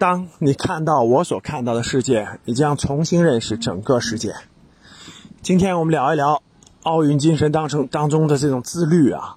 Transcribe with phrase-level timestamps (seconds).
[0.00, 4.34] 当你看到我所看到的世界，你将重新认识整个世界。
[5.42, 6.42] 今天我们聊一聊
[6.82, 9.36] 奥运精神当中当中的这种自律啊。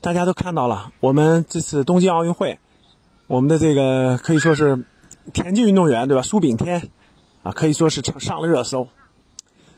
[0.00, 2.58] 大家都看到了，我们这次东京奥运会，
[3.28, 4.84] 我们的这个可以说是
[5.32, 6.24] 田径运动员对吧？
[6.24, 6.90] 苏炳添
[7.44, 8.88] 啊，可以说是上了热搜。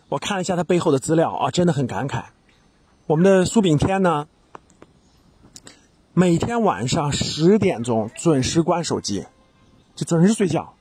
[0.09, 2.23] 我看了一下他背后的资料啊，真的很感慨。
[3.07, 4.29] 我们的苏炳添呢，
[6.15, 9.27] 每天晚上十点钟准时关手机。
[9.95, 10.75] 就准时睡觉。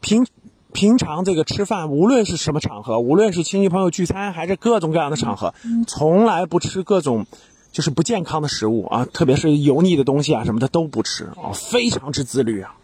[0.00, 0.26] 平
[0.72, 5.54] 平常这个吃饭，无论是什么场合，无论是亲戚朋友聚餐，还是各种各样的场合，
[5.86, 7.26] 从来不吃各种
[7.72, 12.76] 就是不健康的食物啊，特别是油腻的东西啊什么的都不吃啊，非常之自律啊。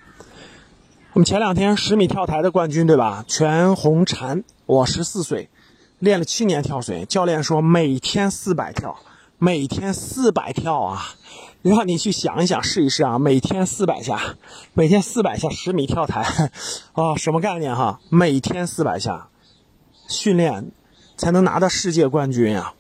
[1.13, 3.25] 我们前两天十米跳台的冠军对吧？
[3.29, 5.51] 全红婵，我十四岁，
[5.99, 8.99] 练了七年跳水，教练说每天四百跳，
[9.45, 11.03] 每天四百跳啊。
[11.63, 13.19] 让你去想一想，试一试啊！
[13.19, 14.37] 每天四百下，
[14.73, 16.23] 每天四百下十米跳台，
[16.93, 18.01] 啊， 什么概念哈？
[18.09, 19.29] 每天四百下
[20.09, 20.71] 训练，
[21.17, 22.75] 才能拿到世界冠军啊！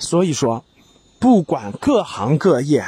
[0.00, 0.64] 所以说，
[1.20, 2.84] 不管各行各业，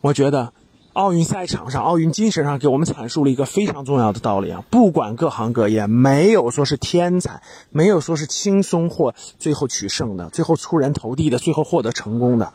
[0.00, 0.52] 我觉得。
[0.92, 4.62] 奥运赛场上，奥运精神上给我们阐述了一个非常重要的道理啊！
[4.68, 12.52] 不管各行各业，没有说是天才，没有说是轻松或最后取胜的，最后出人头地的，最后获得成功的，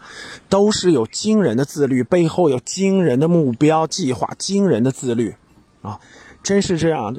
[0.49, 5.35] 都是有惊人的自律，背后有惊人的目标计划，惊人的自律，
[5.81, 5.99] 啊，
[6.43, 7.17] 真是这样。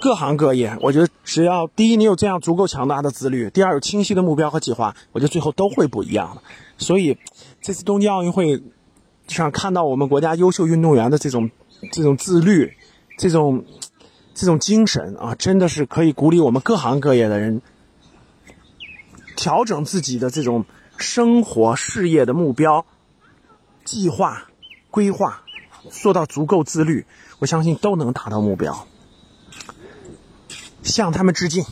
[0.00, 6.42] 各行各业，我觉得只要第一你有这样足够强大的自律，第二有清晰的目标和计划，我觉得最后都会不一样的。
[6.78, 7.18] 所以，
[7.60, 8.62] 这次东京奥运会。
[9.26, 11.50] 就想看到我们国家优秀运动员的这种、
[11.90, 12.76] 这种自律、
[13.16, 13.64] 这种、
[14.34, 17.62] 这种精神啊，真的是可以鼓励我们各行各业的人
[19.36, 20.64] 调整自己的这种
[20.96, 22.84] 生活、事业的目标、
[23.84, 24.48] 计划、
[24.90, 25.42] 规划，
[25.90, 27.06] 做到足够自律，
[27.38, 28.86] 我相信都能达到目标。
[30.82, 31.64] 向他们致敬。